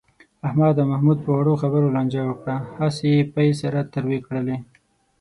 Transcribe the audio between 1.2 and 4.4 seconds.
په وړو خبرو لانجه وکړه. هسې یې پۍ سره تروې